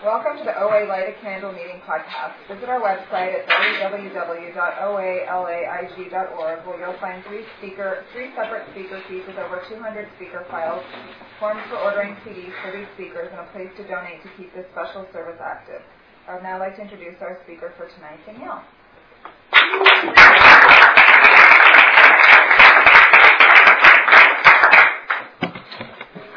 [0.00, 2.32] Welcome to the OA Light a Candle Meeting podcast.
[2.48, 4.48] Visit our website at www.oalaig.org
[6.66, 10.82] where you'll find three speaker, three separate speaker feeds with over 200 speaker files,
[11.38, 14.64] forms for ordering CDs for these speakers, and a place to donate to keep this
[14.72, 15.82] special service active.
[16.26, 18.64] I would now like to introduce our speaker for tonight, Danielle.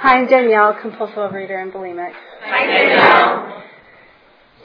[0.04, 2.12] Hi, I'm Danielle, compulsive eater and bulimic.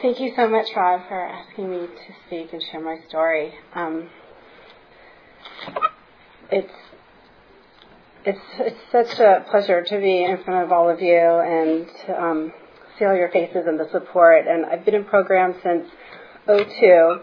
[0.03, 3.53] Thank you so much, Rob, for asking me to speak and share my story.
[3.75, 4.11] Um,
[6.51, 6.73] it's
[8.25, 12.53] it's it's such a pleasure to be in front of all of you and um,
[12.99, 14.47] see all your faces and the support.
[14.49, 15.89] And I've been in program since
[16.47, 17.21] 02.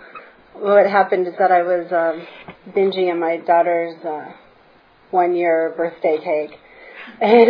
[0.53, 2.26] What happened is that I was um,
[2.73, 4.31] binging on my daughter's uh,
[5.12, 6.59] one year birthday cake
[7.22, 7.49] and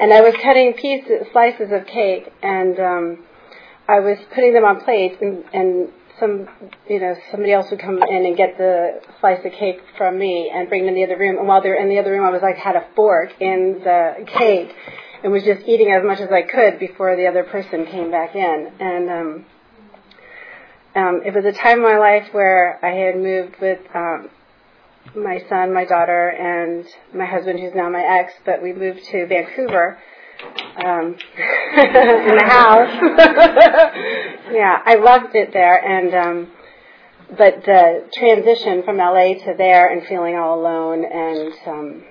[0.00, 3.24] and I was cutting pieces, slices of cake, and um,
[3.88, 6.48] I was putting them on plates, and, and some,
[6.88, 10.50] you know, somebody else would come in and get the slice of cake from me
[10.54, 11.38] and bring it in the other room.
[11.38, 14.24] And while they're in the other room, I was like had a fork in the
[14.26, 14.74] cake
[15.22, 18.34] and was just eating as much as I could before the other person came back
[18.34, 18.72] in.
[18.78, 19.46] And um,
[20.94, 24.30] um, it was a time in my life where I had moved with um,
[25.14, 29.26] my son, my daughter, and my husband, who's now my ex, but we moved to
[29.26, 29.98] Vancouver
[30.76, 31.16] um,
[31.76, 32.90] in the house.
[34.52, 36.52] yeah, I loved it there, and um,
[37.30, 42.04] but the transition from LA to there and feeling all alone and um,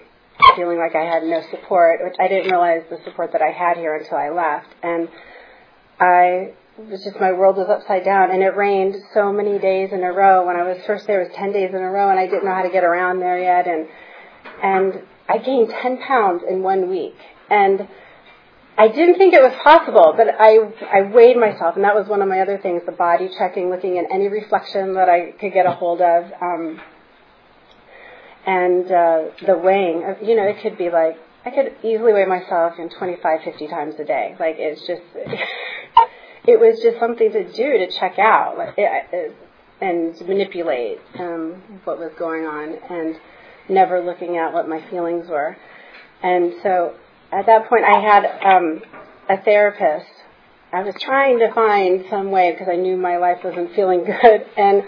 [0.56, 3.78] feeling like I had no support, which I didn't realize the support that I had
[3.78, 5.10] here until I left, and
[6.00, 9.92] I it was just my world was upside down and it rained so many days
[9.92, 10.46] in a row.
[10.46, 12.46] When i was first there it was 10 days in a row and i didn't
[12.46, 13.88] know how to get around there yet and
[14.62, 17.16] and i gained 10 pounds in one week.
[17.50, 17.88] And
[18.78, 20.58] i didn't think it was possible but i
[20.92, 24.00] i weighed myself and that was one of my other things the body checking looking
[24.00, 26.82] at any reflection that i could get a hold of um
[28.48, 32.74] and uh the weighing you know it could be like i could easily weigh myself
[32.80, 34.36] in 25 50 times a day.
[34.40, 35.04] Like it's just
[36.46, 39.36] it was just something to do to check out like, it,
[39.82, 43.16] and manipulate um, what was going on and
[43.70, 45.58] never looking at what my feelings were.
[46.22, 46.96] And so
[47.32, 48.82] at that point, I had um,
[49.30, 50.10] a therapist.
[50.72, 54.46] I was trying to find some way because I knew my life wasn't feeling good.
[54.58, 54.84] And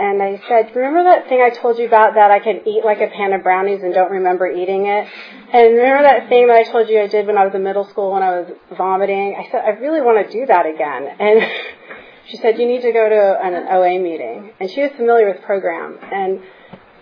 [0.00, 3.02] and I said, remember that thing I told you about that I can eat like
[3.02, 5.06] a pan of brownies and don't remember eating it?
[5.52, 7.84] And remember that thing that I told you I did when I was in middle
[7.84, 9.36] school when I was vomiting?
[9.38, 11.06] I said, I really want to do that again.
[11.20, 11.46] And
[12.28, 14.52] she said, you need to go to an OA meeting.
[14.58, 15.98] And she was familiar with program.
[16.00, 16.40] And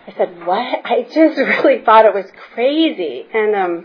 [0.09, 0.81] I said, what?
[0.85, 3.27] I just really thought it was crazy.
[3.33, 3.85] And, um,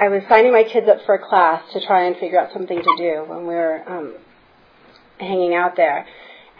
[0.00, 2.82] I was signing my kids up for a class to try and figure out something
[2.82, 4.14] to do when we were, um,
[5.20, 6.04] hanging out there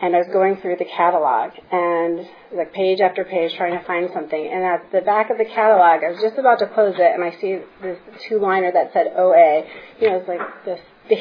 [0.00, 4.10] and I was going through the catalog and like page after page trying to find
[4.12, 4.46] something.
[4.52, 7.24] And at the back of the catalog, I was just about to close it, and
[7.24, 7.98] I see this
[8.28, 9.64] two-liner that said OA.
[10.00, 11.18] You know, it was like this big,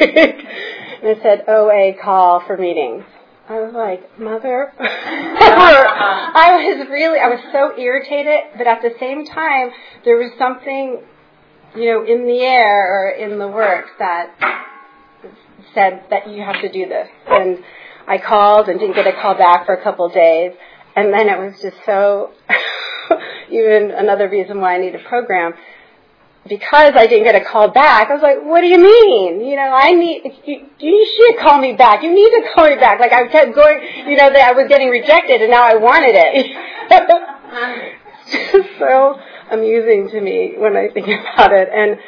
[0.00, 3.04] and it said OA call for meetings.
[3.48, 4.72] I was like, mother.
[4.80, 9.70] I was really, I was so irritated, but at the same time,
[10.04, 11.00] there was something,
[11.76, 14.34] you know, in the air or in the work that
[15.74, 17.06] said that you have to do this.
[17.28, 17.58] And
[18.06, 20.52] I called and didn't get a call back for a couple of days.
[20.94, 22.30] And then it was just so,
[23.50, 25.54] even another reason why I need a program.
[26.48, 29.44] Because I didn't get a call back, I was like, what do you mean?
[29.44, 32.04] You know, I need, you, you should call me back.
[32.04, 33.00] You need to call me back.
[33.00, 36.14] Like I kept going, you know, that I was getting rejected and now I wanted
[36.14, 36.34] it.
[36.34, 36.54] it's
[38.52, 39.18] just so
[39.50, 41.68] amusing to me when I think about it.
[41.74, 41.98] And,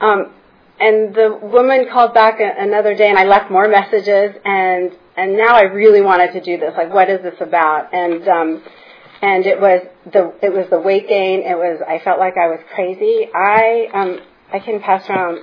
[0.00, 0.32] um,
[0.80, 5.54] and the woman called back another day and I left more messages and and now
[5.54, 6.74] I really wanted to do this.
[6.76, 7.94] Like, what is this about?
[7.94, 8.62] And um,
[9.22, 9.82] and it was
[10.12, 11.40] the it was the weight gain.
[11.40, 13.28] It was I felt like I was crazy.
[13.34, 14.18] I um
[14.52, 15.40] I can pass around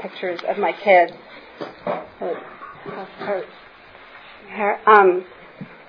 [0.00, 1.12] pictures of my kids.
[4.86, 5.24] Um,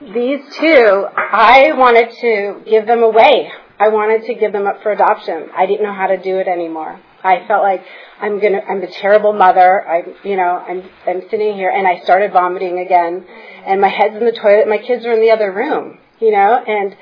[0.02, 3.52] these two, I wanted to give them away.
[3.80, 5.50] I wanted to give them up for adoption.
[5.56, 7.00] I didn't know how to do it anymore.
[7.26, 7.84] I felt like
[8.22, 9.86] I'm gonna, I'm a terrible mother.
[9.86, 13.26] I'm, you know, I'm, I'm sitting here and I started vomiting again
[13.66, 14.68] and my head's in the toilet.
[14.68, 16.96] My kids are in the other room, you know, and,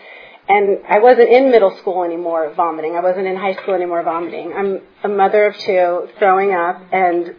[0.48, 2.96] and I wasn't in middle school anymore vomiting.
[2.96, 4.54] I wasn't in high school anymore vomiting.
[4.56, 7.36] I'm a mother of two throwing up and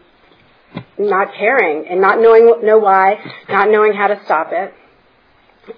[0.98, 4.74] not caring and not knowing, know why, not knowing how to stop it.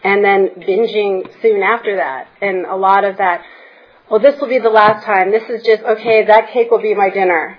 [0.02, 2.26] And then binging soon after that.
[2.42, 3.44] And a lot of that
[4.10, 5.30] well, this will be the last time.
[5.30, 7.58] This is just, okay, that cake will be my dinner.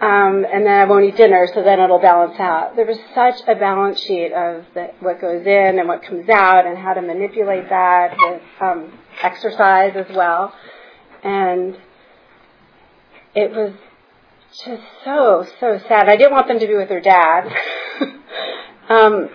[0.00, 2.74] Um, and then I won't eat dinner, so then it'll balance out.
[2.74, 6.66] There was such a balance sheet of the, what goes in and what comes out,
[6.66, 10.52] and how to manipulate that with um, exercise as well.
[11.22, 11.76] And
[13.34, 13.74] it was
[14.64, 16.08] just so so sad.
[16.08, 17.48] I didn't want them to be with their dad.
[18.88, 19.30] um,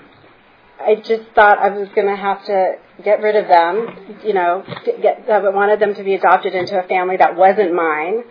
[0.80, 4.20] I just thought I was going to have to get rid of them.
[4.24, 8.24] You know, get, I wanted them to be adopted into a family that wasn't mine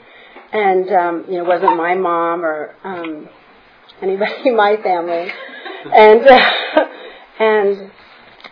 [0.53, 3.29] and um, you know wasn't my mom or um,
[4.03, 5.31] anybody in my family,
[5.95, 6.85] and uh,
[7.41, 7.91] and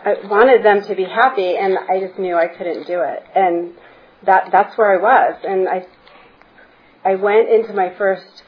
[0.04, 3.72] I wanted them to be happy, and I just knew I couldn't do it, and
[4.26, 5.86] that that's where I was, and I
[7.04, 8.42] I went into my first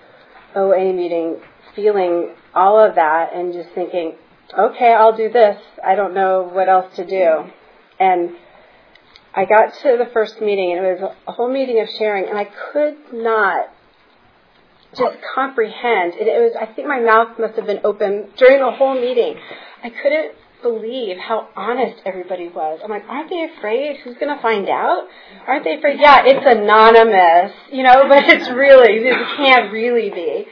[0.54, 1.36] OA meeting
[1.74, 4.14] feeling all of that and just thinking,
[4.56, 5.60] okay, I'll do this.
[5.84, 7.50] I don't know what else to do,
[7.98, 8.30] and
[9.34, 12.38] I got to the first meeting, and it was a whole meeting of sharing, and
[12.38, 13.68] I could not
[14.96, 16.14] just comprehend.
[16.14, 19.36] It, it was, I think my mouth must have been open during the whole meeting.
[19.82, 20.32] I couldn't
[20.62, 22.80] believe how honest everybody was.
[22.82, 23.98] I'm like, aren't they afraid?
[24.02, 25.06] Who's going to find out?
[25.46, 26.00] Aren't they afraid?
[26.00, 30.46] Yeah, it's anonymous, you know, but it's really, it can't really be.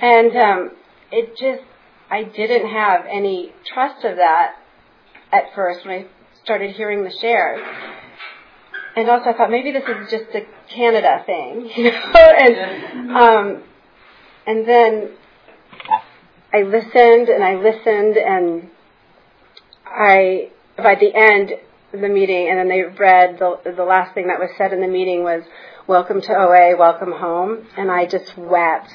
[0.00, 0.70] And um,
[1.12, 1.62] it just,
[2.10, 4.56] I didn't have any trust of that
[5.32, 6.06] at first when I
[6.42, 7.60] started hearing the shares
[8.96, 13.62] and also I thought maybe this is just a Canada thing, you know, and um,
[14.46, 15.10] and then
[16.52, 18.70] I listened and I listened and
[19.86, 21.52] I by the end
[21.92, 24.80] of the meeting and then they read the the last thing that was said in
[24.80, 25.42] the meeting was
[25.86, 28.90] welcome to OA, welcome home, and I just wept.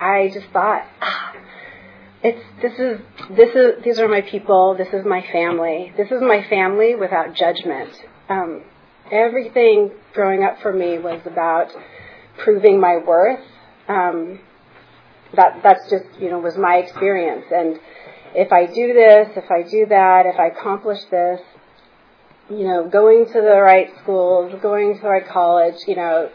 [0.00, 0.86] I just thought.
[1.00, 1.34] Ah,
[2.22, 3.00] it's this is
[3.36, 4.76] this is these are my people.
[4.76, 5.92] This is my family.
[5.96, 7.90] This is my family without judgment.
[8.28, 8.62] Um,
[9.10, 11.70] everything growing up for me was about
[12.38, 13.40] proving my worth.
[13.88, 14.40] Um,
[15.34, 17.46] that that's just you know was my experience.
[17.50, 17.80] And
[18.34, 21.40] if I do this, if I do that, if I accomplish this,
[22.50, 26.30] you know, going to the right schools, going to the right college, you know,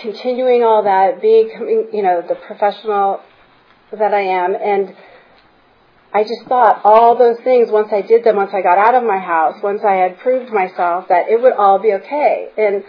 [0.00, 1.50] continuing all that, being
[1.92, 3.20] you know the professional
[3.98, 4.94] that I am, and
[6.14, 9.02] I just thought all those things, once I did them, once I got out of
[9.02, 12.48] my house, once I had proved myself that it would all be okay.
[12.58, 12.84] And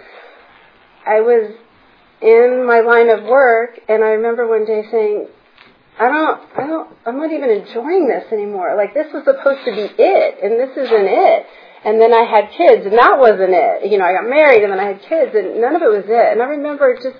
[1.06, 1.56] I was
[2.22, 5.28] in my line of work, and I remember one day saying,
[6.00, 8.76] I don't, I don't, I'm not even enjoying this anymore.
[8.76, 11.46] Like this was supposed to be it, and this isn't it.
[11.86, 13.92] And then I had kids, and that wasn't it.
[13.92, 16.06] You know, I got married, and then I had kids, and none of it was
[16.08, 16.32] it.
[16.32, 17.20] And I remember just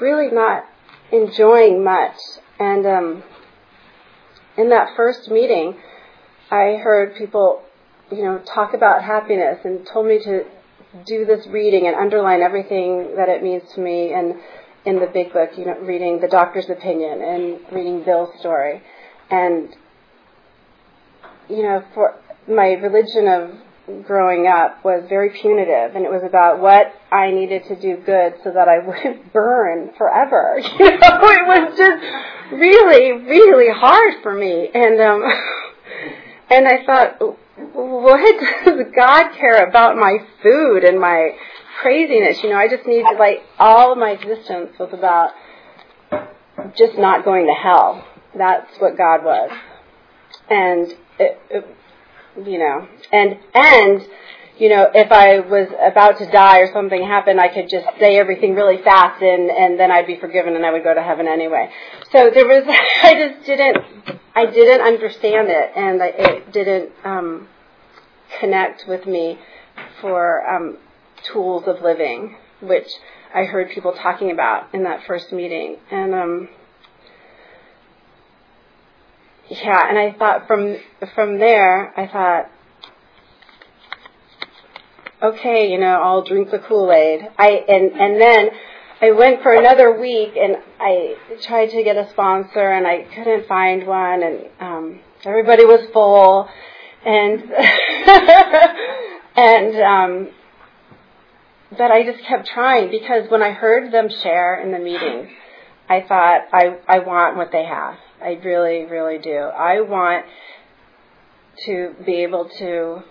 [0.00, 0.64] really not
[1.12, 2.16] enjoying much.
[2.60, 3.22] And um,
[4.58, 5.76] in that first meeting,
[6.50, 7.62] I heard people,
[8.12, 10.44] you know, talk about happiness and told me to
[11.06, 14.34] do this reading and underline everything that it means to me and
[14.84, 18.82] in the big book, you know, reading the doctor's opinion and reading Bill's story.
[19.30, 19.74] And,
[21.48, 22.16] you know, for
[22.46, 23.50] my religion of
[24.06, 28.34] growing up was very punitive and it was about what I needed to do good
[28.44, 30.60] so that I wouldn't burn forever.
[30.80, 32.02] You know, it was just
[32.52, 34.68] really, really hard for me.
[34.72, 35.22] And um
[36.50, 37.38] and I thought
[37.72, 41.32] what does God care about my food and my
[41.82, 42.42] craziness?
[42.42, 45.32] You know, I just need to like all of my existence was about
[46.76, 48.04] just not going to hell.
[48.36, 49.50] That's what God was.
[50.48, 51.76] And it, it
[52.36, 54.06] you know, and and
[54.58, 58.18] you know, if I was about to die or something happened, I could just say
[58.18, 61.26] everything really fast and and then I'd be forgiven and I would go to heaven
[61.26, 61.70] anyway.
[62.12, 62.64] So there was,
[63.02, 63.78] I just didn't,
[64.34, 67.48] I didn't understand it and it didn't um,
[68.38, 69.38] connect with me
[70.00, 70.76] for um,
[71.32, 72.88] tools of living, which
[73.34, 76.48] I heard people talking about in that first meeting, and um,
[79.50, 80.76] yeah, and I thought from
[81.14, 82.50] from there, I thought,
[85.20, 87.28] okay, you know, I'll drink the Kool Aid.
[87.36, 88.50] I and and then
[89.02, 93.48] I went for another week, and I tried to get a sponsor, and I couldn't
[93.48, 96.48] find one, and um, everybody was full,
[97.04, 97.42] and
[99.36, 100.28] and um,
[101.76, 105.28] but I just kept trying because when I heard them share in the meetings,
[105.90, 107.96] I thought I I want what they have.
[108.22, 109.36] I really, really do.
[109.36, 110.24] I want
[111.66, 113.02] to be able to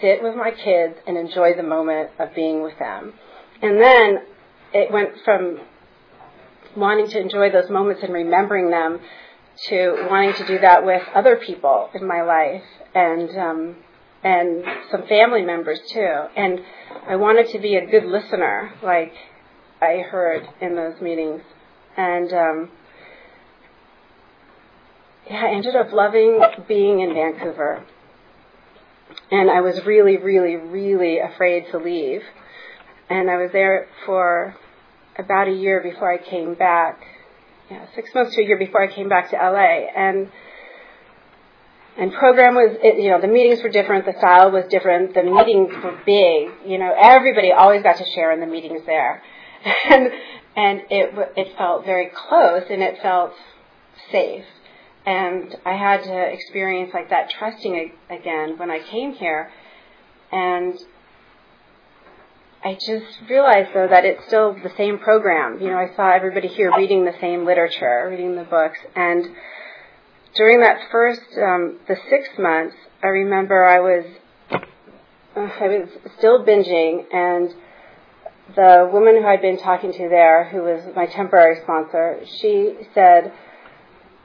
[0.00, 3.14] sit with my kids and enjoy the moment of being with them.
[3.62, 4.18] And then
[4.74, 5.60] it went from
[6.76, 8.98] wanting to enjoy those moments and remembering them
[9.68, 12.64] to wanting to do that with other people in my life
[12.96, 13.76] and um,
[14.24, 16.14] and some family members too.
[16.36, 16.60] And
[17.06, 19.12] I wanted to be a good listener, like
[19.80, 21.42] I heard in those meetings
[22.00, 22.70] and um,
[25.28, 27.84] yeah, I ended up loving being in Vancouver.
[29.30, 32.22] And I was really, really, really afraid to leave.
[33.08, 34.56] And I was there for
[35.16, 37.00] about a year before I came back.
[37.70, 39.86] Yeah, six months to a year before I came back to LA.
[39.94, 40.30] And
[41.98, 45.24] and program was it, you know the meetings were different the style was different the
[45.24, 49.20] meetings were big you know everybody always got to share in the meetings there
[49.90, 50.12] and
[50.56, 53.32] and it it felt very close and it felt
[54.10, 54.44] safe
[55.06, 59.50] and I had to experience like that trusting again when I came here.
[60.30, 60.78] And
[62.62, 65.60] I just realized though that it's still the same program.
[65.60, 69.26] You know, I saw everybody here reading the same literature, reading the books, and
[70.36, 74.04] during that first, um, the six months, I remember I was,
[75.34, 75.88] I was
[76.18, 77.52] still binging, and
[78.54, 83.32] the woman who I'd been talking to there, who was my temporary sponsor, she said,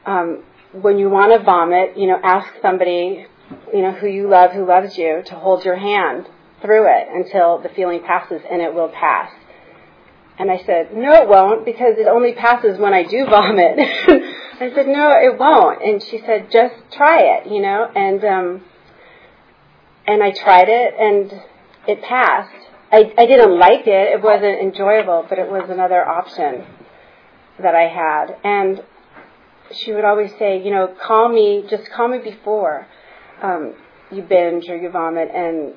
[0.05, 0.43] um,
[0.81, 3.25] when you want to vomit, you know, ask somebody,
[3.73, 6.27] you know, who you love, who loves you, to hold your hand
[6.61, 9.31] through it until the feeling passes, and it will pass.
[10.37, 13.79] And I said, no, it won't, because it only passes when I do vomit.
[13.79, 15.81] I said, no, it won't.
[15.83, 18.63] And she said, just try it, you know, and, um,
[20.05, 21.41] and I tried it, and
[21.87, 22.64] it passed.
[22.95, 24.13] I, I didn't like it.
[24.13, 26.65] It wasn't enjoyable, but it was another option
[27.61, 28.37] that I had.
[28.41, 28.81] And
[29.73, 32.87] she would always say, you know, call me, just call me before
[33.41, 33.73] um,
[34.11, 35.73] you binge or you vomit, and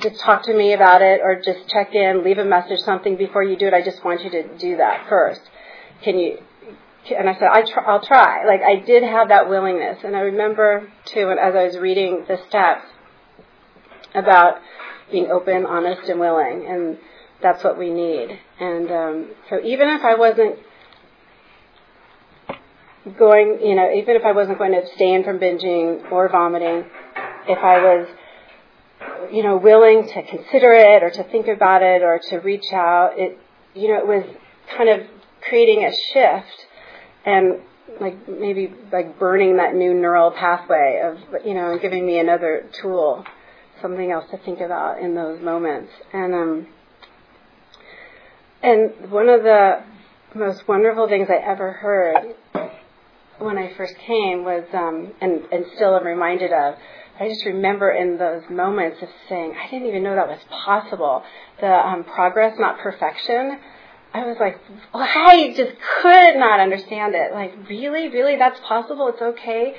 [0.00, 3.42] just talk to me about it, or just check in, leave a message, something before
[3.42, 3.74] you do it.
[3.74, 5.42] I just want you to do that first.
[6.02, 6.38] Can you?
[7.14, 8.46] And I said, I try, I'll try.
[8.46, 12.38] Like I did have that willingness, and I remember too, as I was reading the
[12.48, 12.86] steps
[14.14, 14.54] about
[15.10, 16.98] being open, honest, and willing, and
[17.42, 18.38] that's what we need.
[18.58, 20.56] And um, so even if I wasn't
[23.18, 26.84] going, you know, even if I wasn't going to abstain from binging or vomiting,
[27.48, 28.08] if I was,
[29.32, 33.12] you know, willing to consider it or to think about it or to reach out,
[33.16, 33.38] it,
[33.74, 34.24] you know, it was
[34.76, 35.06] kind of
[35.48, 36.66] creating a shift
[37.24, 37.60] and
[38.00, 43.24] like maybe like burning that new neural pathway of, you know, giving me another tool,
[43.80, 45.92] something else to think about in those moments.
[46.12, 46.66] And, um,
[48.62, 49.82] and one of the
[50.34, 52.34] most wonderful things I ever heard
[53.38, 56.74] when I first came was, um, and, and still am reminded of,
[57.18, 61.22] I just remember in those moments of saying, I didn't even know that was possible.
[61.60, 63.58] The um, progress, not perfection.
[64.12, 64.58] I was like,
[64.94, 67.32] I just could not understand it.
[67.32, 69.08] Like, really, really, that's possible.
[69.08, 69.74] It's okay.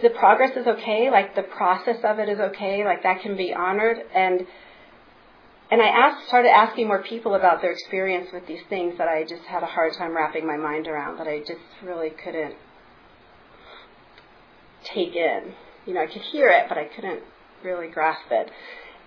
[0.00, 1.10] The progress is okay.
[1.10, 2.84] Like the process of it is okay.
[2.84, 3.98] Like that can be honored.
[4.14, 4.46] And
[5.70, 9.22] and I asked, started asking more people about their experience with these things that I
[9.22, 11.18] just had a hard time wrapping my mind around.
[11.18, 12.56] That I just really couldn't
[14.84, 15.54] take in.
[15.86, 17.22] You know, I could hear it, but I couldn't
[17.64, 18.50] really grasp it.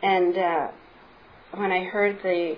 [0.01, 0.67] And uh,
[1.53, 2.55] when I heard the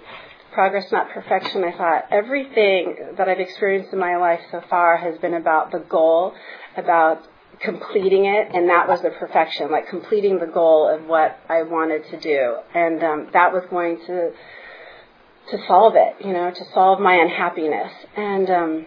[0.53, 5.17] progress, not perfection, I thought everything that I've experienced in my life so far has
[5.19, 6.34] been about the goal,
[6.75, 7.24] about
[7.61, 12.05] completing it, and that was the perfection, like completing the goal of what I wanted
[12.11, 14.31] to do, and um, that was going to
[15.51, 18.85] to solve it, you know, to solve my unhappiness, and um,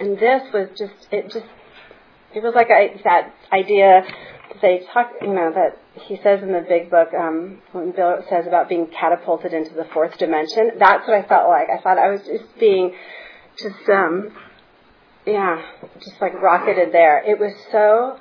[0.00, 1.46] and this was just it just
[2.34, 4.02] it was like I, that idea
[4.62, 8.46] they talk, you know, that he says in the big book um, when Bill says
[8.46, 10.72] about being catapulted into the fourth dimension.
[10.78, 11.68] That's what I felt like.
[11.68, 12.94] I thought I was just being,
[13.58, 14.32] just um,
[15.26, 15.62] yeah,
[16.00, 17.22] just like rocketed there.
[17.24, 18.18] It was so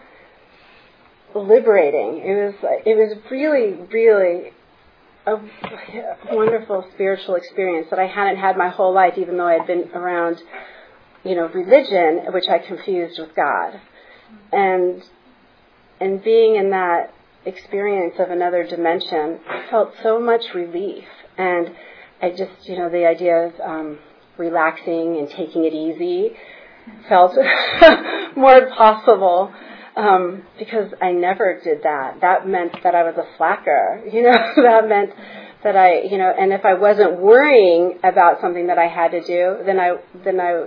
[1.39, 2.21] liberating.
[2.23, 4.51] It was it was really really
[5.27, 5.37] a
[6.31, 9.89] wonderful spiritual experience that I hadn't had my whole life, even though I had been
[9.93, 10.39] around,
[11.23, 13.79] you know, religion, which I confused with God
[14.51, 15.03] and
[15.99, 17.13] and being in that
[17.45, 21.05] experience of another dimension, I felt so much relief.
[21.37, 21.71] And
[22.21, 23.99] I just, you know, the idea of um,
[24.37, 26.35] relaxing and taking it easy
[27.07, 27.35] felt
[28.35, 29.53] more possible
[29.95, 32.21] um, because I never did that.
[32.21, 34.03] That meant that I was a slacker.
[34.11, 35.11] You know, that meant
[35.63, 39.21] that I, you know, and if I wasn't worrying about something that I had to
[39.21, 40.65] do, then I, then I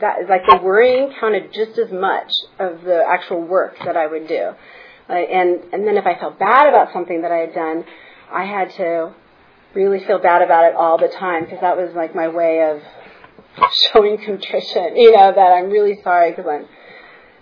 [0.00, 4.28] that like the worrying counted just as much of the actual work that I would
[4.28, 4.52] do.
[5.08, 7.84] Like, and and then if I felt bad about something that I had done,
[8.32, 9.14] I had to
[9.74, 12.82] really feel bad about it all the time because that was like my way of
[13.92, 14.96] showing contrition.
[14.96, 16.66] You know that I'm really sorry because I'm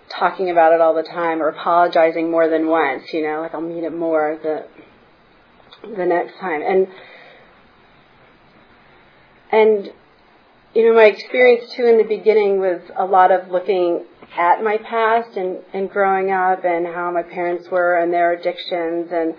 [0.09, 3.13] talking about it all the time or apologizing more than once.
[3.13, 4.67] You know, like I'll mean it more the
[5.95, 6.87] the next time and
[9.51, 9.91] and
[10.73, 14.05] you know, my experience too in the beginning was a lot of looking
[14.37, 19.09] at my past and, and growing up and how my parents were and their addictions
[19.11, 19.35] and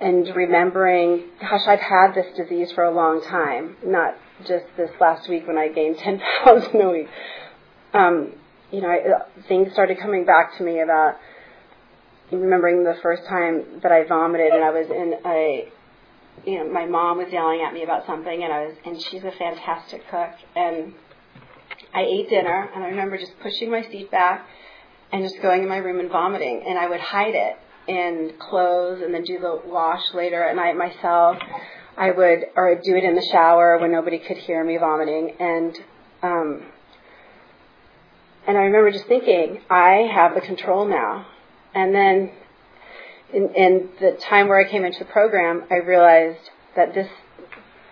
[0.00, 5.28] and remembering, gosh, I've had this disease for a long time, not just this last
[5.28, 7.08] week when I gained 10 pounds a week.
[7.94, 8.32] Um,
[8.70, 11.16] you know, I, things started coming back to me about
[12.30, 15.68] remembering the first time that I vomited and I was in a
[16.46, 19.22] you know, my mom was yelling at me about something and I was and she's
[19.22, 20.94] a fantastic cook and
[21.94, 24.46] I ate dinner and I remember just pushing my seat back
[25.12, 29.02] and just going in my room and vomiting and I would hide it in clothes
[29.02, 31.36] and then do the wash later at night myself.
[31.96, 35.36] I would or I'd do it in the shower when nobody could hear me vomiting
[35.38, 35.76] and
[36.22, 36.62] um
[38.46, 41.26] and I remember just thinking, I have the control now.
[41.74, 42.32] And then
[43.32, 47.08] in, in the time where I came into the program, I realized that this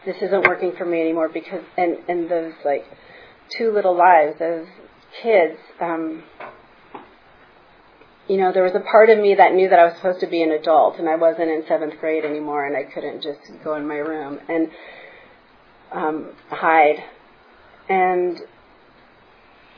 [0.04, 2.84] this isn't working for me anymore because and and those like
[3.56, 4.66] two little lives, those
[5.22, 6.24] kids, um,
[8.30, 10.28] you know, there was a part of me that knew that I was supposed to
[10.28, 13.74] be an adult and I wasn't in seventh grade anymore and I couldn't just go
[13.74, 14.70] in my room and
[15.90, 17.02] um, hide.
[17.88, 18.40] And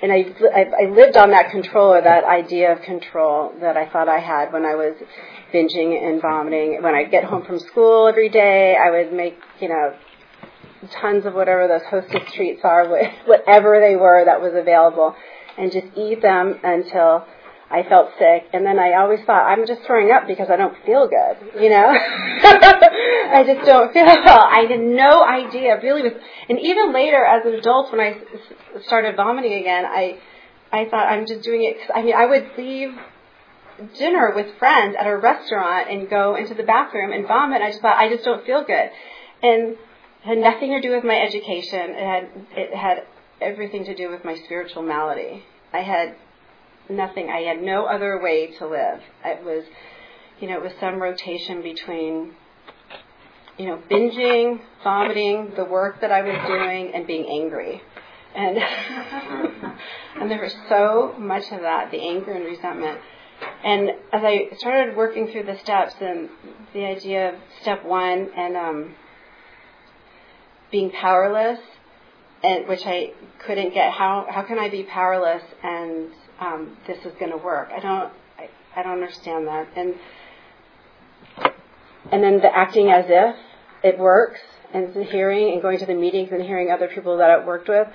[0.03, 3.89] and I, I, I lived on that control or that idea of control that I
[3.89, 4.97] thought I had when I was
[5.55, 6.83] binging and vomiting.
[6.83, 9.95] When I get home from school every day, I would make, you know,
[11.01, 12.87] tons of whatever those hostess treats are,
[13.25, 15.17] whatever they were that was available,
[15.57, 17.25] and just eat them until
[17.73, 18.51] I felt sick.
[18.53, 21.71] And then I always thought, I'm just throwing up because I don't feel good, you
[21.71, 21.89] know?
[21.89, 24.45] I just don't feel well.
[24.45, 26.03] I had no idea, really.
[26.03, 26.13] Was,
[26.51, 28.21] and even later, as an adult, when I
[28.87, 30.19] started vomiting again, I,
[30.71, 31.79] I thought I'm just doing it.
[31.95, 32.91] I mean, I would leave
[33.99, 37.63] dinner with friends at a restaurant and go into the bathroom and vomit.
[37.63, 38.91] I just thought I just don't feel good,
[39.43, 39.77] and
[40.23, 41.91] had nothing to do with my education.
[41.91, 43.03] It had it had
[43.41, 45.45] everything to do with my spiritual malady.
[45.73, 46.17] I had
[46.93, 47.31] nothing.
[47.31, 49.01] I had no other way to live.
[49.25, 49.65] It was,
[50.41, 52.35] you know, it was some rotation between,
[53.59, 57.83] you know, binging, vomiting, the work that I was doing, and being angry.
[58.35, 58.59] And
[60.21, 62.99] and there was so much of that, the anger and resentment.
[63.65, 66.29] And as I started working through the steps and
[66.73, 68.95] the idea of step one and um,
[70.71, 71.59] being powerless,
[72.43, 73.13] and which I
[73.47, 73.93] couldn't get.
[73.93, 76.09] How how can I be powerless and
[76.43, 77.71] um, this is going to work?
[77.75, 79.69] I don't I, I don't understand that.
[79.77, 79.95] And
[82.11, 83.37] and then the acting as if
[83.85, 84.41] it works,
[84.75, 87.69] and the hearing and going to the meetings and hearing other people that I worked
[87.69, 87.89] with.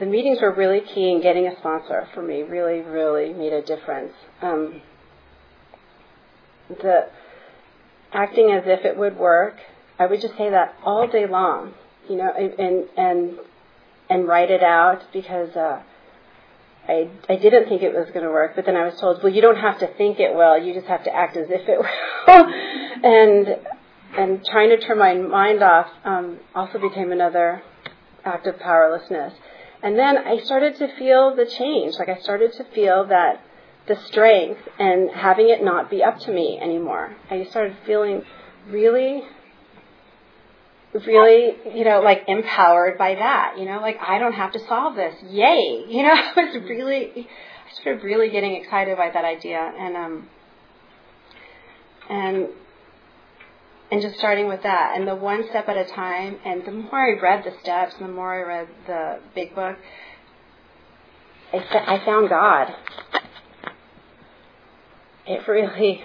[0.00, 2.42] The meetings were really key in getting a sponsor for me.
[2.42, 4.12] Really, really made a difference.
[4.42, 4.82] Um,
[6.68, 7.08] the
[8.12, 9.54] acting as if it would work,
[9.98, 11.74] I would just say that all day long,
[12.08, 13.38] you know, and and and,
[14.10, 15.82] and write it out because uh,
[16.88, 19.32] I I didn't think it was going to work, but then I was told, well,
[19.32, 21.78] you don't have to think it will, you just have to act as if it
[22.26, 22.46] will,
[23.04, 23.58] and
[24.16, 27.62] and trying to turn my mind off um, also became another
[28.24, 29.34] act of powerlessness.
[29.82, 31.94] And then I started to feel the change.
[31.98, 33.42] Like I started to feel that
[33.86, 37.16] the strength and having it not be up to me anymore.
[37.30, 38.22] I started feeling
[38.68, 39.22] really,
[40.94, 43.56] really, you know, like empowered by that.
[43.58, 45.14] You know, like I don't have to solve this.
[45.28, 45.84] Yay!
[45.88, 50.28] You know, I was really, I started really getting excited by that idea, and um,
[52.08, 52.48] and
[53.90, 56.36] and just starting with that, and the one step at a time.
[56.44, 59.76] And the more I read the steps, the more I read the big book,
[61.52, 61.58] I,
[61.96, 62.74] I found God
[65.26, 66.02] it really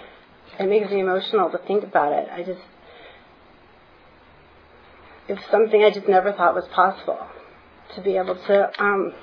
[0.58, 2.28] it makes me emotional to think about it.
[2.30, 2.60] I just
[5.30, 7.20] it's something I just never thought was possible
[7.94, 9.14] to be able to um,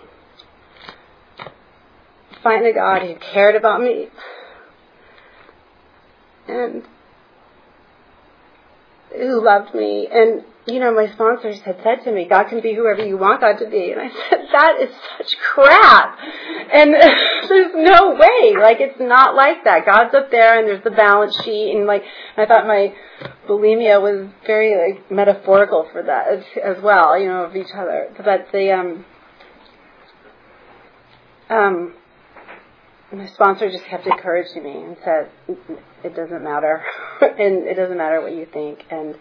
[2.41, 4.08] find a God who cared about me.
[6.48, 6.84] And
[9.13, 10.08] who loved me.
[10.10, 13.40] And you know, my sponsors had said to me, God can be whoever you want
[13.40, 13.92] God to be.
[13.92, 16.20] And I said, that is such crap.
[16.74, 16.94] And
[17.50, 18.54] there's no way.
[18.60, 19.86] Like, it's not like that.
[19.86, 21.74] God's up there and there's the balance sheet.
[21.74, 22.04] And like,
[22.36, 22.94] I thought my
[23.48, 28.10] bulimia was very like metaphorical for that as, as well, you know, of each other.
[28.18, 29.06] But the, um,
[31.50, 31.94] um,
[33.14, 35.32] my sponsor just kept encouraging me and said,
[36.04, 36.84] it doesn't matter.
[37.22, 38.84] and it doesn't matter what you think.
[38.92, 39.16] And,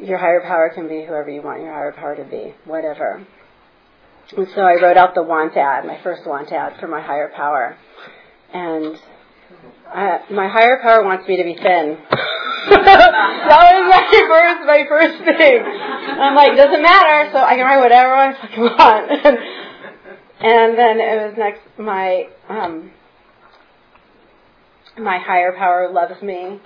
[0.00, 3.26] your higher power can be whoever you want your higher power to be, whatever.
[4.36, 7.32] And so I wrote out the want ad, my first want ad for my higher
[7.34, 7.76] power.
[8.52, 8.96] And
[9.88, 11.98] I, my higher power wants me to be thin.
[12.70, 13.10] that
[13.48, 15.62] was my first, my first thing.
[15.64, 19.38] And I'm like, doesn't matter, so I can write whatever I fucking want.
[20.40, 22.92] And, then it was next, my, um,
[24.96, 26.60] my higher power loves me.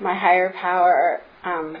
[0.00, 1.76] My higher power, um,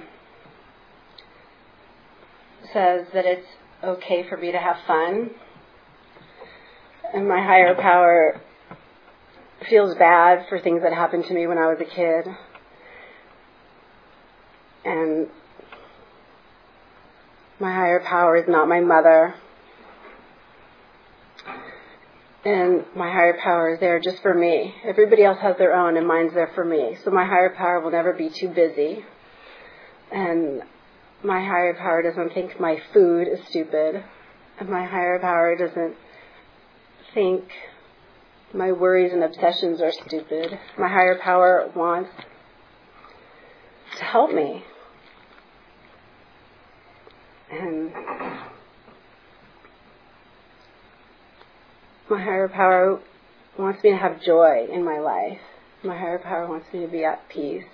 [2.72, 3.46] says that it's
[3.82, 5.30] okay for me to have fun.
[7.14, 8.40] And my higher power
[9.68, 12.26] feels bad for things that happened to me when I was a kid.
[14.84, 15.28] And
[17.60, 19.34] my higher power is not my mother.
[22.44, 24.74] And my higher power is there just for me.
[24.84, 26.96] Everybody else has their own, and mine's there for me.
[27.04, 29.04] So my higher power will never be too busy.
[30.10, 30.62] And
[31.24, 34.02] my higher power doesn't think my food is stupid.
[34.58, 35.94] And my higher power doesn't
[37.14, 37.44] think
[38.54, 40.58] my worries and obsessions are stupid.
[40.78, 42.10] My higher power wants
[43.98, 44.64] to help me.
[47.50, 47.92] And
[52.08, 53.00] my higher power
[53.58, 55.40] wants me to have joy in my life.
[55.82, 57.64] My higher power wants me to be at peace.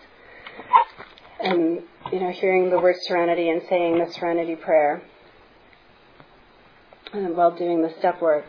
[1.40, 5.02] And, you know, hearing the word serenity and saying the serenity prayer
[7.12, 8.44] and while doing the step work,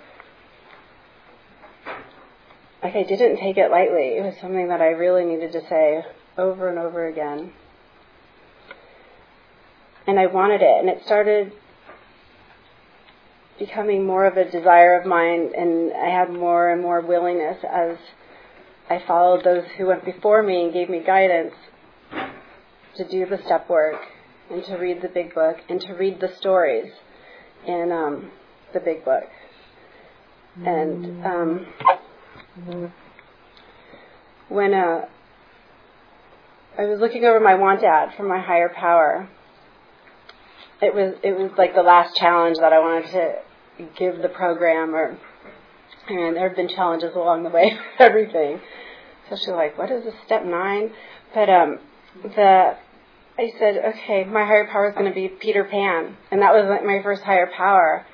[2.83, 4.17] like I didn't take it lightly.
[4.17, 6.03] It was something that I really needed to say
[6.37, 7.51] over and over again.
[10.07, 11.51] And I wanted it, and it started
[13.59, 17.97] becoming more of a desire of mine, and I had more and more willingness as
[18.89, 21.53] I followed those who went before me and gave me guidance
[22.99, 23.95] to do the step work
[24.51, 26.91] and to read the big book and to read the stories
[27.65, 28.29] in um,
[28.73, 29.23] the big book.
[30.65, 31.67] And um,
[34.49, 35.05] when uh,
[36.77, 39.29] I was looking over my want ad from my higher power,
[40.81, 44.93] it was it was like the last challenge that I wanted to give the program,
[44.93, 45.17] or
[46.09, 48.59] and there have been challenges along the way with everything.
[49.23, 50.91] Especially like, what is this step nine?
[51.33, 51.79] But um,
[52.23, 52.75] the
[53.39, 56.67] I said, okay, my higher power is going to be Peter Pan, and that was
[56.67, 58.05] like my first higher power.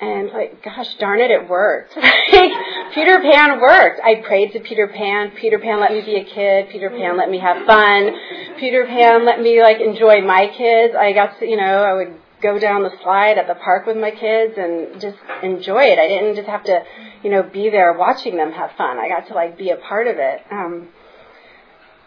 [0.00, 1.92] And like, gosh darn it, it worked.
[2.94, 4.00] Peter Pan worked.
[4.02, 5.32] I prayed to Peter Pan.
[5.32, 6.70] Peter Pan let me be a kid.
[6.70, 8.16] Peter Pan let me have fun.
[8.58, 10.94] Peter Pan let me like enjoy my kids.
[10.98, 13.98] I got to, you know, I would go down the slide at the park with
[13.98, 15.98] my kids and just enjoy it.
[15.98, 16.82] I didn't just have to,
[17.22, 18.98] you know, be there watching them have fun.
[18.98, 20.40] I got to like be a part of it.
[20.50, 20.88] Um,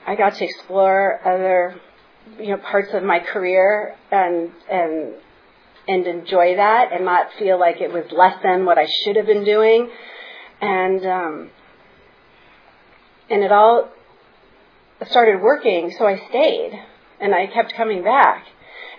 [0.06, 1.80] I got to explore other,
[2.40, 5.14] you know, parts of my career and and
[5.88, 9.26] and enjoy that and not feel like it was less than what I should have
[9.26, 9.90] been doing.
[10.62, 11.50] And um,
[13.30, 13.90] and it all
[15.08, 16.72] started working, so I stayed
[17.20, 18.46] and I kept coming back.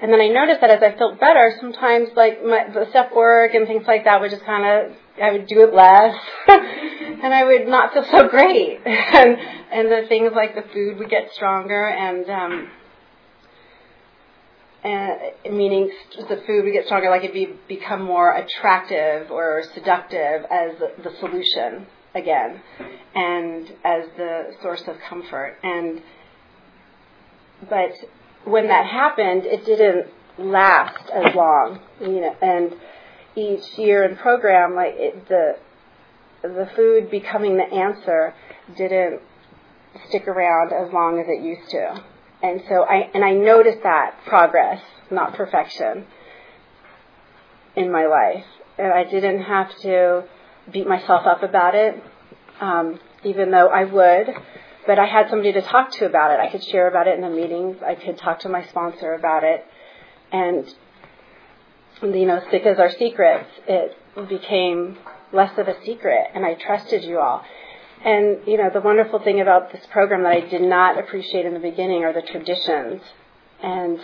[0.03, 3.55] And then I noticed that as I felt better, sometimes like my, the step work
[3.55, 6.15] and things like that would just kind of, I would do it less,
[6.49, 8.81] and I would not feel so great.
[8.85, 9.37] and
[9.73, 12.71] and the things like the food would get stronger, and um,
[14.83, 20.45] and meaning the food would get stronger, like it'd be become more attractive or seductive
[20.51, 22.61] as the, the solution again,
[23.15, 25.57] and as the source of comfort.
[25.63, 26.03] And
[27.69, 27.93] but
[28.45, 30.07] when that happened, it didn't
[30.39, 32.35] last as long, you know.
[32.41, 32.75] And
[33.37, 35.57] each year in program, like it, the
[36.43, 38.35] the food becoming the answer
[38.77, 39.21] didn't
[40.09, 42.03] stick around as long as it used to.
[42.43, 46.07] And so I and I noticed that progress, not perfection,
[47.77, 48.45] in my life,
[48.79, 50.25] and I didn't have to
[50.73, 52.03] beat myself up about it,
[52.61, 54.35] um, even though I would
[54.87, 56.41] but I had somebody to talk to about it.
[56.41, 57.77] I could share about it in the meetings.
[57.81, 59.65] I could talk to my sponsor about it.
[60.33, 60.67] And,
[62.03, 63.97] you know, sick as our secrets, it
[64.29, 64.99] became
[65.33, 67.45] less of a secret, and I trusted you all.
[68.05, 71.53] And, you know, the wonderful thing about this program that I did not appreciate in
[71.53, 73.03] the beginning are the traditions.
[73.63, 74.01] And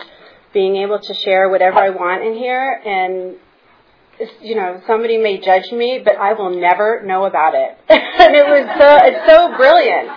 [0.53, 3.37] being able to share whatever I want in here and
[4.41, 7.77] you know, somebody may judge me, but I will never know about it.
[7.89, 10.09] and it was so, it's so brilliant.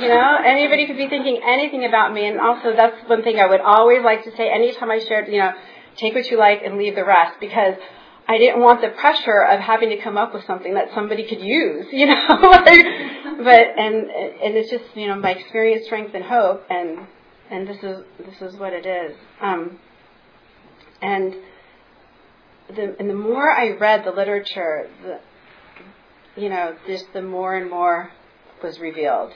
[0.00, 2.26] You know, anybody could be thinking anything about me.
[2.26, 5.38] And also that's one thing I would always like to say anytime I shared, you
[5.38, 5.52] know,
[5.98, 7.74] take what you like and leave the rest because
[8.26, 11.40] I didn't want the pressure of having to come up with something that somebody could
[11.40, 12.26] use, you know.
[12.28, 17.06] but and and it's just you know my experience, strength, and hope, and
[17.50, 19.16] and this is this is what it is.
[19.40, 19.78] Um,
[21.00, 21.34] and
[22.68, 25.20] the and the more I read the literature, the
[26.40, 28.12] you know, just the more and more
[28.62, 29.32] was revealed.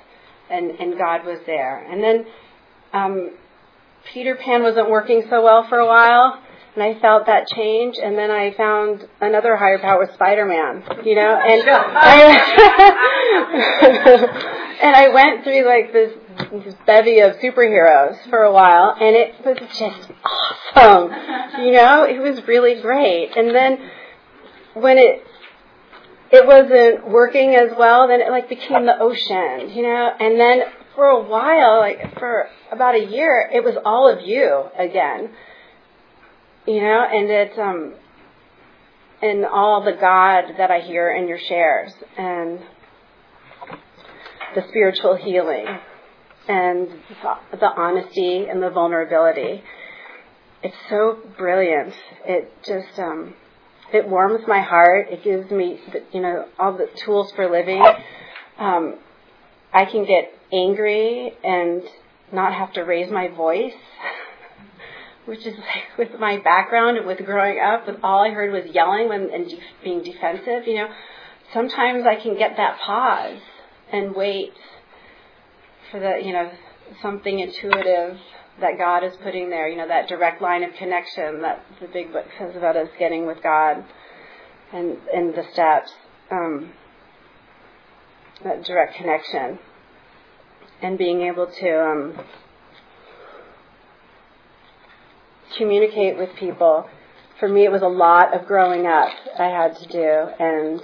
[0.50, 1.78] and and God was there.
[1.90, 2.26] And then
[2.92, 3.30] um,
[4.12, 6.42] Peter Pan wasn't working so well for a while,
[6.74, 7.96] and I felt that change.
[8.02, 10.82] And then I found another higher power, Spider Man.
[11.04, 12.28] You know, and I,
[14.82, 16.12] and I went through like this
[16.64, 20.10] this bevy of superheroes for a while, and it was just
[20.74, 21.12] awesome.
[21.64, 23.36] You know, it was really great.
[23.36, 23.90] And then
[24.74, 25.24] when it
[26.30, 30.62] it wasn't working as well, then it like became the ocean, you know, and then
[30.94, 35.30] for a while, like for about a year, it was all of you again,
[36.66, 37.94] you know, and it's um
[39.20, 42.58] and all the God that I hear in your shares and
[44.54, 45.66] the spiritual healing
[46.48, 46.88] and
[47.52, 49.62] the honesty and the vulnerability.
[50.62, 51.94] It's so brilliant.
[52.26, 53.34] It just um,
[53.92, 55.08] it warms my heart.
[55.10, 55.80] It gives me
[56.12, 57.82] you know all the tools for living.
[58.58, 58.98] Um,
[59.72, 61.82] I can get angry and
[62.32, 63.72] not have to raise my voice,
[65.26, 69.08] which is like with my background with growing up, with all I heard was yelling
[69.08, 70.66] when, and de- being defensive.
[70.66, 70.88] You know,
[71.52, 73.40] sometimes I can get that pause
[73.92, 74.52] and wait
[75.90, 76.50] for the, you know,
[77.00, 78.18] something intuitive
[78.60, 82.12] that God is putting there, you know, that direct line of connection that the big
[82.12, 83.84] book says about us getting with God
[84.72, 85.90] and, and the steps,
[86.30, 86.72] um,
[88.44, 89.58] that direct connection
[90.82, 92.18] and being able to um,
[95.56, 96.88] communicate with people.
[97.38, 100.80] For me, it was a lot of growing up I had to do, and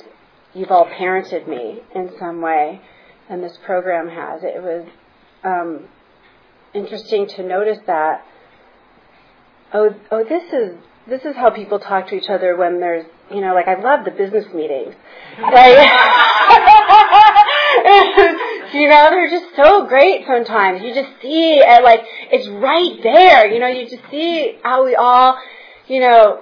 [0.55, 2.81] you've all parented me in some way
[3.29, 4.43] and this program has.
[4.43, 4.87] It was
[5.45, 5.89] um,
[6.75, 8.25] interesting to notice that.
[9.73, 10.77] Oh, oh, this is
[11.07, 14.05] this is how people talk to each other when there's, you know, like I love
[14.05, 14.95] the business meetings.
[15.39, 15.79] Like,
[18.73, 20.83] you know, they're just so great sometimes.
[20.83, 22.01] You just see, and like,
[22.31, 23.53] it's right there.
[23.53, 25.39] You know, you just see how we all,
[25.87, 26.41] you know,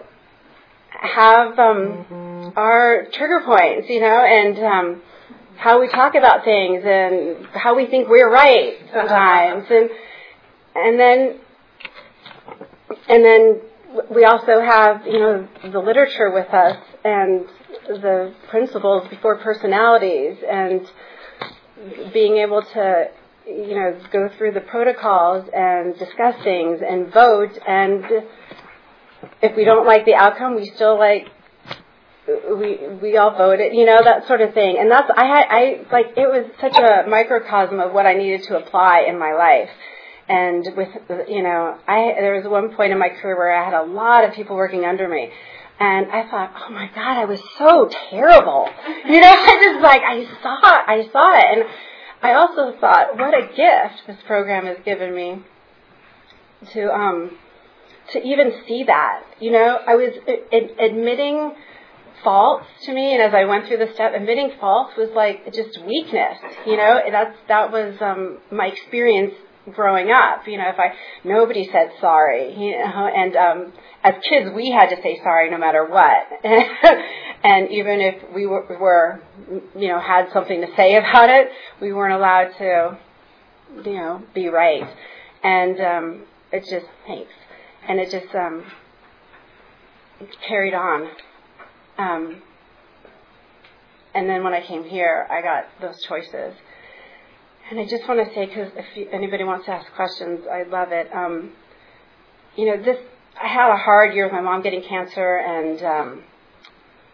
[0.90, 2.58] have um, mm-hmm.
[2.58, 5.02] our trigger points, you know, and um,
[5.56, 9.90] how we talk about things and how we think we're right sometimes and
[10.74, 11.38] and then
[13.08, 13.60] and then
[14.14, 17.46] we also have you know the literature with us and
[17.88, 20.86] the principles before personalities and
[22.12, 23.06] being able to
[23.46, 28.04] you know go through the protocols and discuss things and vote and
[29.42, 31.28] if we don't like the outcome we still like
[32.26, 34.78] we we all voted, you know, that sort of thing.
[34.78, 38.42] And that's I had I like it was such a microcosm of what I needed
[38.44, 39.70] to apply in my life.
[40.28, 40.88] And with
[41.28, 44.24] you know, I there was one point in my career where I had a lot
[44.24, 45.30] of people working under me.
[45.78, 48.68] And I thought, oh my God, I was so terrible.
[49.06, 51.64] You know, I just like I saw I saw it and
[52.22, 55.42] I also thought, what a gift this program has given me
[56.72, 57.30] to um
[58.12, 59.24] to even see that.
[59.40, 60.12] You know, I was
[60.80, 61.52] admitting
[62.24, 65.78] faults to me, and as I went through the step, admitting faults was like just
[65.84, 66.38] weakness.
[66.66, 69.34] You know, that's that was um, my experience
[69.74, 70.46] growing up.
[70.46, 70.92] You know, if I
[71.24, 75.58] nobody said sorry, you know, and um, as kids we had to say sorry no
[75.58, 76.44] matter what,
[77.44, 79.20] and even if we were, were,
[79.76, 81.48] you know, had something to say about it,
[81.80, 82.98] we weren't allowed to,
[83.84, 84.88] you know, be right,
[85.42, 87.32] and um, it just thanks,
[87.88, 88.64] and it just um,
[90.48, 91.08] carried on
[91.98, 92.42] um,
[94.14, 96.54] and then when I came here, I got those choices.
[97.68, 100.62] And I just want to say, because if you, anybody wants to ask questions, I
[100.62, 101.12] love it.
[101.12, 101.50] Um,
[102.56, 102.98] you know, this
[103.42, 106.22] I had a hard year with my mom getting cancer, and um,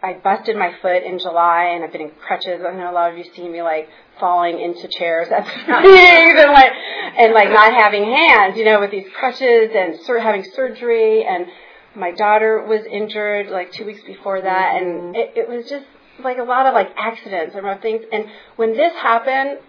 [0.01, 2.61] I busted my foot in July, and I've been in crutches.
[2.65, 3.89] I know a lot of you see me like
[4.19, 6.71] falling into chairs at meetings, and like
[7.17, 11.25] and like not having hands, you know, with these crutches, and sort of having surgery,
[11.25, 11.47] and
[11.95, 15.07] my daughter was injured like two weeks before that, mm-hmm.
[15.07, 15.85] and it, it was just
[16.23, 18.03] like a lot of like accidents and things.
[18.13, 19.59] And when this happened,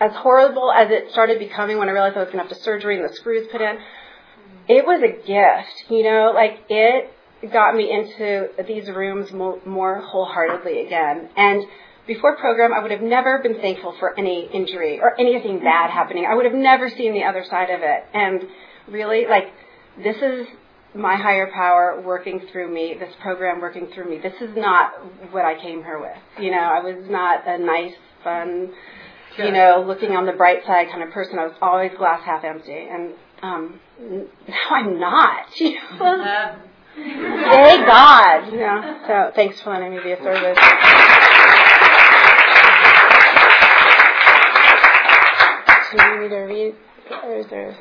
[0.00, 2.62] as horrible as it started becoming, when I realized I was going to have to
[2.62, 3.78] surgery and the screws put in,
[4.68, 5.90] it was a gift.
[5.90, 7.12] You know, like it
[7.52, 11.28] got me into these rooms more, more wholeheartedly again.
[11.36, 11.64] And
[12.06, 16.26] before program, I would have never been thankful for any injury or anything bad happening.
[16.26, 18.04] I would have never seen the other side of it.
[18.14, 18.44] And
[18.88, 19.52] really, like,
[20.02, 20.46] this is
[20.94, 24.18] my higher power working through me, this program working through me.
[24.18, 24.92] This is not
[25.32, 26.16] what I came here with.
[26.42, 28.72] You know, I was not a nice, fun,
[29.38, 31.38] you know, looking on the bright side kind of person.
[31.38, 32.72] I was always glass half empty.
[32.90, 33.80] And um,
[34.48, 35.60] now I'm not.
[35.60, 36.56] You know?
[36.96, 38.52] Thank God.
[38.52, 39.00] You know.
[39.06, 40.58] So thanks for letting me be a service.
[45.90, 46.74] Do you need me to read?
[47.22, 47.76] Or is there?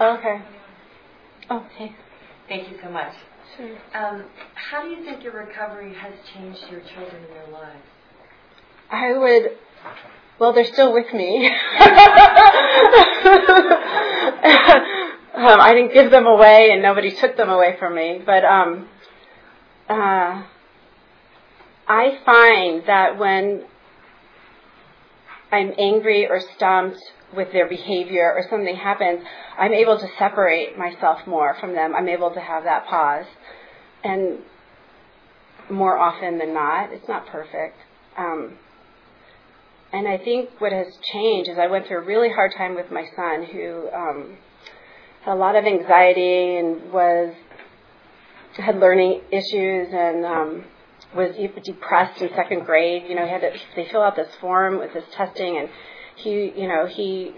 [0.00, 0.42] Oh, okay.
[1.50, 1.96] Okay.
[2.48, 3.12] Thank you so much.
[3.56, 3.76] Sure.
[3.94, 7.82] Um, how do you think your recovery has changed your children and their lives?
[8.90, 9.58] I would.
[10.38, 11.46] Well, they're still with me.
[15.34, 18.20] um, I didn't give them away, and nobody took them away from me.
[18.24, 18.88] But um,
[19.88, 20.42] uh,
[21.88, 23.64] I find that when
[25.50, 27.00] I'm angry or stumped
[27.34, 29.24] with their behavior or something happens,
[29.58, 31.94] I'm able to separate myself more from them.
[31.94, 33.26] I'm able to have that pause.
[34.04, 34.40] And
[35.70, 37.78] more often than not, it's not perfect.
[38.18, 38.58] Um,
[39.92, 42.90] and I think what has changed is I went through a really hard time with
[42.90, 44.36] my son who um,
[45.22, 47.34] had a lot of anxiety and was
[48.56, 50.64] had learning issues and um,
[51.14, 53.04] was depressed in second grade.
[53.08, 55.68] You know, he had to, they fill out this form with this testing, and
[56.16, 57.32] he, you know, he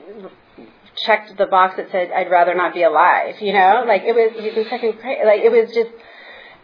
[1.04, 4.32] checked the box that said, "I'd rather not be alive." You know, like it was
[4.42, 5.18] he's in second grade.
[5.24, 5.90] Like it was just,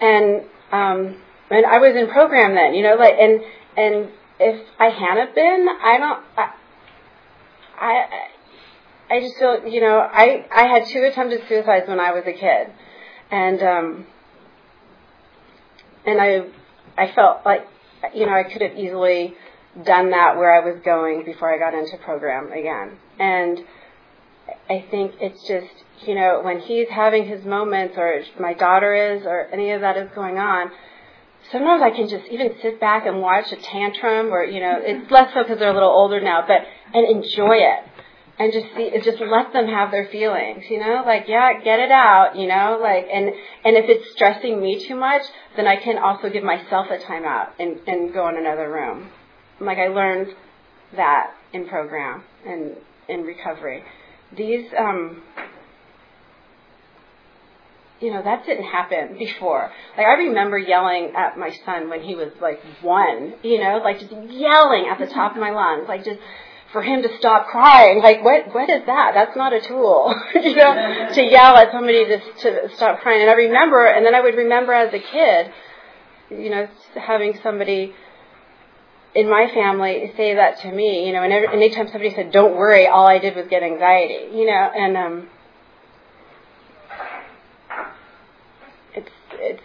[0.00, 1.20] and um,
[1.50, 2.74] and I was in program then.
[2.74, 3.40] You know, like and
[3.76, 6.50] and if I hadn't been, I don't, I,
[7.80, 8.04] I,
[9.10, 12.32] I just feel, you know, I I had two attempted suicides when I was a
[12.32, 12.72] kid,
[13.30, 14.06] and um,
[16.06, 16.46] and I
[16.96, 17.66] I felt like,
[18.14, 19.34] you know, I could have easily
[19.82, 22.96] done that where I was going before I got into program again.
[23.18, 23.60] And
[24.70, 25.72] I think it's just,
[26.06, 29.96] you know, when he's having his moments or my daughter is or any of that
[29.96, 30.70] is going on,
[31.50, 35.10] sometimes I can just even sit back and watch a tantrum or, you know, it's
[35.10, 37.90] less so because they're a little older now, but, and enjoy it.
[38.36, 41.04] And just see just let them have their feelings you know?
[41.06, 42.80] Like yeah get it out you know?
[42.82, 43.26] Like and
[43.64, 45.22] and if it's stressing me too much
[45.54, 49.08] then i can also give myself a timeout and and go in another room.
[49.60, 50.34] Like i learned
[50.96, 52.72] that in program and
[53.08, 53.84] in recovery.
[54.36, 55.22] These um
[58.00, 62.14] you know that didn't happen before like i remember yelling at my son when he
[62.14, 66.04] was like one you know like just yelling at the top of my lungs like
[66.04, 66.20] just
[66.74, 68.02] for him to stop crying.
[68.02, 69.12] Like, what, what is that?
[69.14, 73.22] That's not a tool, you know, to yell at somebody to, to stop crying.
[73.22, 75.52] And I remember, and then I would remember as a kid,
[76.30, 77.94] you know, having somebody
[79.14, 82.56] in my family say that to me, you know, and every, anytime somebody said, don't
[82.56, 85.28] worry, all I did was get anxiety, you know, and, um,
[89.38, 89.62] it's,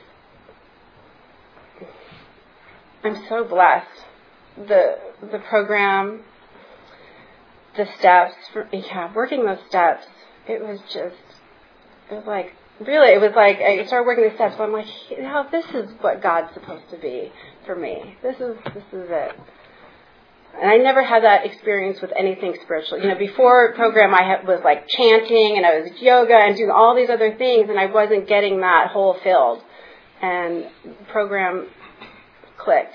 [3.04, 3.88] I'm so blessed.
[4.58, 6.22] The, the program,
[7.78, 8.36] the steps,
[8.72, 10.06] yeah, working those steps,
[10.48, 11.16] it was just,
[12.12, 15.22] it was like, really, it was like, I started working the steps, I'm like, you
[15.22, 17.32] know, this is what God's supposed to be
[17.66, 18.18] for me.
[18.22, 19.36] This is, this is it.
[20.54, 23.00] And I never had that experience with anything spiritual.
[23.00, 26.96] You know, before program, I was like chanting and I was yoga and doing all
[26.96, 29.64] these other things, and I wasn't getting that whole filled.
[30.22, 30.66] And
[31.08, 31.68] program
[32.58, 32.94] clicked.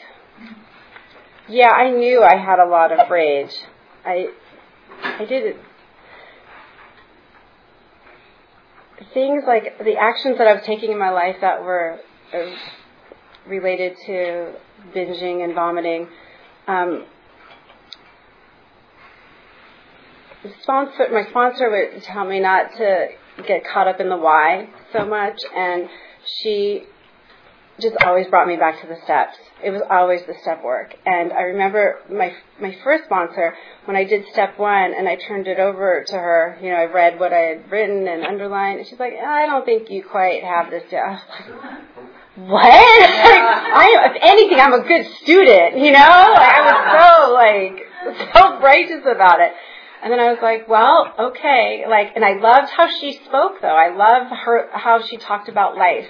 [1.49, 3.55] Yeah, I knew I had a lot of rage.
[4.05, 4.29] I
[5.03, 5.57] I did it.
[9.12, 11.99] Things like the actions that I was taking in my life that were
[12.33, 12.51] uh,
[13.47, 14.55] related to
[14.95, 16.09] binging and vomiting.
[16.67, 17.05] Um,
[20.63, 23.09] sponsor, my sponsor would tell me not to
[23.47, 25.89] get caught up in the why so much, and
[26.41, 26.85] she
[27.81, 29.37] just always brought me back to the steps.
[29.63, 30.95] It was always the step work.
[31.05, 33.55] And I remember my my first sponsor
[33.87, 36.59] when I did step one and I turned it over to her.
[36.63, 39.65] You know, I read what I had written and underlined, and she's like, "I don't
[39.65, 42.65] think you quite have this yet." I was like, "What?
[42.71, 47.85] I am, if anything, I'm a good student." You know, like, I was so like
[48.35, 49.53] so righteous about it.
[50.05, 53.75] And then I was like, well, okay, like, and I loved how she spoke though.
[53.75, 56.07] I loved her, how she talked about life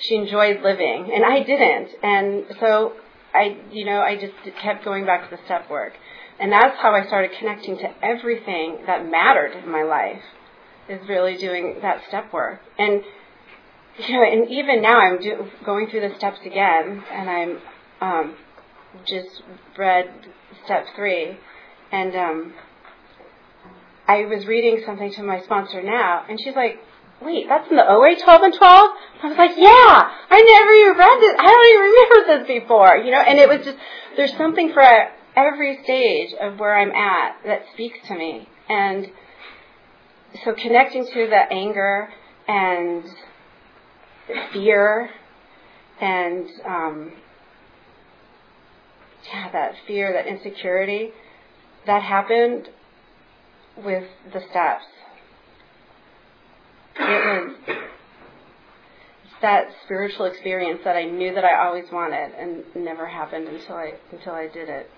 [0.00, 1.88] she enjoyed living, and I didn't.
[2.02, 2.94] And so
[3.34, 5.94] I, you know, I just kept going back to the step work,
[6.38, 10.22] and that's how I started connecting to everything that mattered in my life.
[10.86, 13.02] Is really doing that step work, and
[13.96, 17.58] you know, and even now I'm do, going through the steps again, and I'm
[18.02, 18.36] um,
[19.06, 19.42] just
[19.78, 20.10] read
[20.66, 21.38] step three,
[21.90, 22.54] and um,
[24.06, 26.78] I was reading something to my sponsor now, and she's like,
[27.22, 28.90] wait, that's in the OA 12 and 12?
[29.22, 31.34] I was like, yeah, I never even read this.
[31.38, 33.78] I don't even remember this before, you know, and it was just,
[34.16, 34.82] there's something for
[35.36, 38.48] every stage of where I'm at that speaks to me.
[38.68, 39.10] And
[40.44, 42.08] so connecting to the anger
[42.46, 43.04] and
[44.52, 45.10] fear
[46.00, 47.12] and, um,
[49.32, 51.12] yeah, that fear, that insecurity,
[51.86, 52.68] that happened
[53.82, 54.84] with the steps.
[56.96, 63.48] It was that spiritual experience that I knew that I always wanted and never happened
[63.48, 64.90] until I until I did it.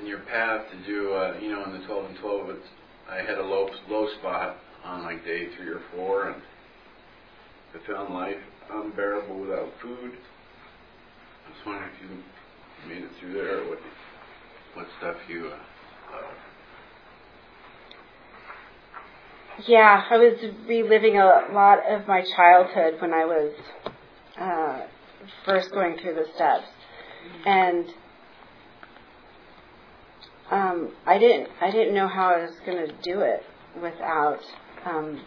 [0.00, 2.68] In your path, did you, uh, you know, in the 12 and 12, it's,
[3.10, 6.42] I had a low low spot on like day three or four, and
[7.74, 8.36] I found life
[8.72, 10.12] unbearable without food.
[11.46, 13.78] I was wondering if you made it through there, what
[14.74, 16.49] what stuff you uh, loved.
[19.66, 23.52] Yeah, I was reliving a lot of my childhood when I was
[24.40, 24.80] uh,
[25.44, 26.68] first going through the steps,
[27.44, 27.86] and
[30.50, 33.42] um, I didn't I didn't know how I was going to do it
[33.82, 34.40] without
[34.86, 35.20] um,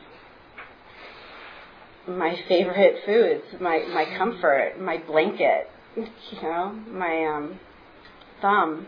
[2.08, 7.60] my favorite foods, my my comfort, my blanket, you know, my um,
[8.42, 8.88] thumb.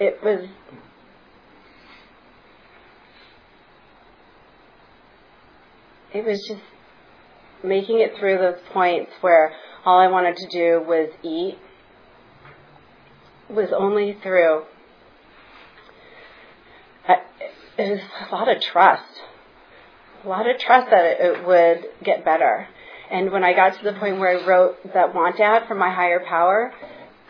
[0.00, 0.48] It was
[6.14, 6.62] it was just
[7.64, 9.52] making it through those points where
[9.84, 11.58] all I wanted to do was eat
[13.48, 14.64] was only through
[17.78, 19.22] it was a lot of trust
[20.24, 22.68] a lot of trust that it, would get better.
[23.10, 25.90] And when I got to the point where I wrote that want ad from my
[25.90, 26.72] higher power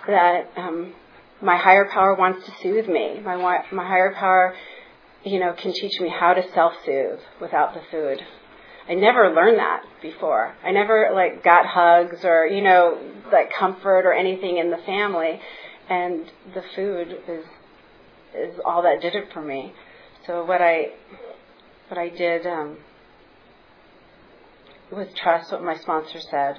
[0.07, 0.93] that um,
[1.41, 3.21] my higher power wants to soothe me.
[3.21, 3.37] My
[3.73, 4.55] my higher power
[5.25, 8.21] you know can teach me how to self soothe without the food
[8.93, 10.55] I never learned that before.
[10.63, 12.99] I never like got hugs or you know
[13.33, 15.41] like comfort or anything in the family,
[15.89, 17.45] and the food is
[18.35, 19.73] is all that did it for me.
[20.27, 20.91] So what I
[21.89, 22.77] what I did um,
[24.91, 26.57] was trust what my sponsor said,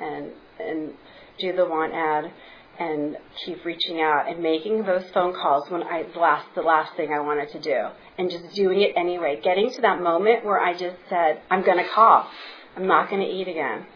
[0.00, 0.94] and and
[1.38, 2.32] do the want ad
[2.78, 7.10] and keep reaching out and making those phone calls when I last the last thing
[7.12, 7.88] I wanted to do
[8.18, 9.40] and just doing it anyway.
[9.42, 12.28] Getting to that moment where I just said, I'm going to call.
[12.76, 13.86] I'm not going to eat again.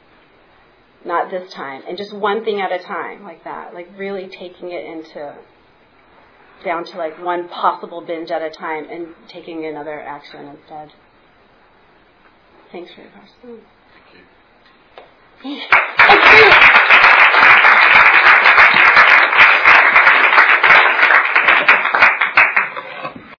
[1.04, 1.82] Not this time.
[1.88, 3.74] And just one thing at a time like that.
[3.74, 5.36] Like really taking it into
[6.64, 10.92] down to like one possible binge at a time and taking another action instead.
[12.72, 13.60] Thanks for your question.
[15.42, 15.62] Thank
[16.74, 16.84] you.